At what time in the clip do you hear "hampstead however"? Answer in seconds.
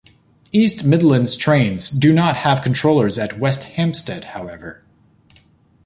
3.65-4.83